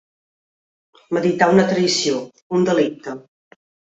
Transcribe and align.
Meditar 1.17 1.49
una 1.55 1.67
traïció, 1.73 2.21
un 2.59 2.65
delicte. 2.71 3.13